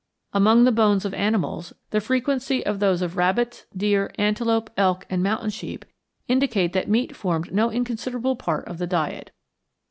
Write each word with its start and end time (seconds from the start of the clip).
Among 0.33 0.63
the 0.63 0.71
bones 0.71 1.05
of 1.05 1.13
animals, 1.13 1.73
the 1.91 2.01
frequency 2.01 2.65
of 2.65 2.79
those 2.79 3.03
of 3.03 3.17
rabbits, 3.17 3.67
deer, 3.77 4.11
antelope, 4.17 4.71
elk, 4.75 5.05
and 5.11 5.21
mountain 5.21 5.51
sheep 5.51 5.85
indicate 6.27 6.73
that 6.73 6.89
meat 6.89 7.15
formed 7.15 7.53
no 7.53 7.71
inconsiderable 7.71 8.35
part 8.35 8.67
of 8.67 8.79
the 8.79 8.87
diet. 8.87 9.29